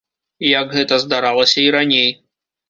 Як 0.59 0.73
гэта 0.77 0.97
здаралася 1.03 1.59
і 1.65 1.67
раней. 1.77 2.11